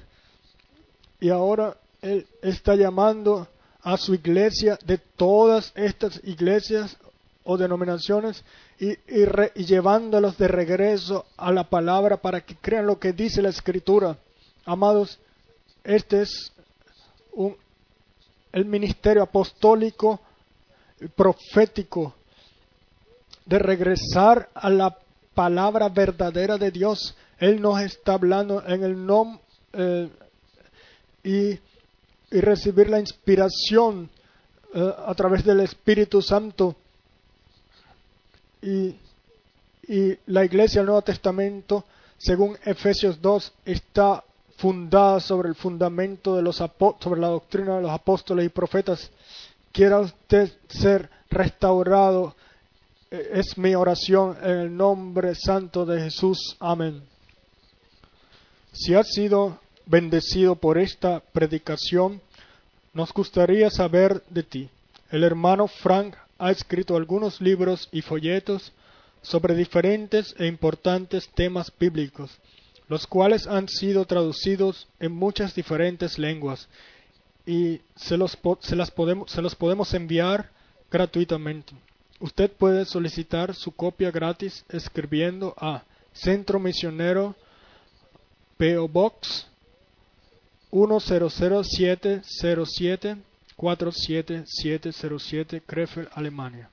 y 1.19 1.31
ahora 1.31 1.77
Él 2.03 2.27
está 2.43 2.77
llamando 2.77 3.49
a 3.81 3.97
su 3.97 4.15
iglesia 4.15 4.79
de 4.85 4.99
todas 4.99 5.73
estas 5.75 6.21
iglesias 6.25 6.97
o 7.43 7.57
denominaciones 7.57 8.45
y, 8.79 9.25
re, 9.25 9.53
y, 9.55 9.65
llevándolos 9.65 10.37
de 10.37 10.49
regreso 10.49 11.27
a 11.37 11.53
la 11.53 11.65
palabra 11.65 12.17
para 12.17 12.41
que 12.41 12.57
crean 12.57 12.87
lo 12.87 12.99
que 12.99 13.13
dice 13.13 13.41
la 13.41 13.51
escritura. 13.51 14.19
Amados, 14.65 15.19
este 15.85 16.23
es 16.23 16.53
un, 17.33 17.57
el 18.53 18.65
ministerio 18.65 19.23
apostólico 19.23 20.21
y 21.01 21.09
profético 21.09 22.15
de 23.45 23.59
regresar 23.59 24.49
a 24.55 24.71
la 24.71 24.97
palabra 25.35 25.89
verdadera 25.89 26.57
de 26.57 26.71
Dios. 26.71 27.15
Él 27.39 27.61
nos 27.61 27.81
está 27.81 28.15
hablando 28.15 28.65
en 28.67 28.85
el 28.85 29.05
nombre 29.05 29.41
eh, 29.73 30.09
y, 31.23 31.51
y, 32.37 32.41
recibir 32.41 32.89
la 32.89 33.01
inspiración 33.01 34.09
eh, 34.73 34.95
a 35.07 35.15
través 35.15 35.45
del 35.45 35.61
Espíritu 35.61 36.23
Santo. 36.23 36.77
Y, 38.65 38.97
la 40.27 40.43
iglesia 40.43 40.81
del 40.81 40.87
Nuevo 40.87 41.03
Testamento, 41.03 41.85
según 42.17 42.57
Efesios 42.65 43.21
2, 43.21 43.53
está 43.67 44.25
fundada 44.57 45.21
sobre 45.21 45.51
el 45.51 45.55
fundamento 45.55 46.35
de 46.35 46.43
los 46.43 46.57
sobre 46.57 47.21
la 47.21 47.29
doctrina 47.29 47.77
de 47.77 47.83
los 47.83 47.91
apóstoles 47.91 48.47
y 48.47 48.49
profetas. 48.49 49.11
Quiera 49.73 50.01
usted 50.01 50.51
ser 50.69 51.11
restaurado. 51.29 52.35
Es 53.11 53.59
mi 53.59 53.75
oración 53.75 54.39
en 54.43 54.59
el 54.59 54.77
nombre 54.77 55.35
santo 55.35 55.85
de 55.85 56.01
Jesús. 56.01 56.57
Amén. 56.59 57.03
Si 58.73 58.95
has 58.95 59.09
sido 59.13 59.59
bendecido 59.85 60.57
por 60.57 60.79
esta 60.79 61.21
predicación, 61.21 62.23
nos 62.95 63.13
gustaría 63.13 63.69
saber 63.69 64.23
de 64.31 64.43
ti. 64.43 64.71
El 65.11 65.25
hermano 65.25 65.69
Frank 65.69 66.17
ha 66.39 66.51
escrito 66.51 66.97
algunos 66.97 67.41
libros 67.41 67.89
y 67.93 68.03
folletos 68.03 68.73
sobre 69.23 69.55
diferentes 69.55 70.35
e 70.39 70.47
importantes 70.47 71.29
temas 71.35 71.73
bíblicos 71.79 72.39
los 72.89 73.07
cuales 73.07 73.47
han 73.47 73.69
sido 73.69 74.05
traducidos 74.05 74.89
en 75.01 75.13
muchas 75.13 75.55
diferentes 75.55 76.19
lenguas 76.19 76.69
y 77.47 77.81
se 77.97 78.17
los, 78.17 78.39
se 78.61 78.77
las 78.77 78.91
podemos, 78.91 79.31
se 79.31 79.43
los 79.43 79.55
podemos 79.55 79.93
enviar 79.95 80.51
gratuitamente. 80.91 81.73
Usted 82.21 82.51
puede 82.51 82.85
solicitar 82.85 83.55
su 83.55 83.73
copia 83.73 84.11
gratis 84.11 84.65
escribiendo 84.69 85.55
a 85.59 85.83
Centro 86.13 86.59
Misionero 86.61 87.35
PO 88.57 88.89
Box 88.89 89.47
10070747707 93.59 95.61
Krefeld, 95.67 96.09
Alemania. 96.15 96.71